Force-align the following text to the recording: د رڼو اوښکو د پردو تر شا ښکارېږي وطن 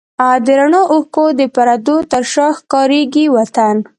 د 0.45 0.47
رڼو 0.59 0.81
اوښکو 0.93 1.25
د 1.39 1.41
پردو 1.55 1.97
تر 2.11 2.23
شا 2.33 2.47
ښکارېږي 2.59 3.25
وطن 3.35 3.75